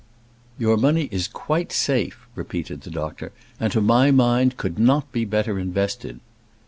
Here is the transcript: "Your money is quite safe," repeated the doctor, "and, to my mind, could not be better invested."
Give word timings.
"Your 0.57 0.77
money 0.77 1.09
is 1.11 1.27
quite 1.27 1.71
safe," 1.71 2.25
repeated 2.33 2.81
the 2.81 2.89
doctor, 2.89 3.31
"and, 3.59 3.71
to 3.71 3.81
my 3.81 4.09
mind, 4.09 4.57
could 4.57 4.79
not 4.79 5.11
be 5.11 5.25
better 5.25 5.59
invested." 5.59 6.19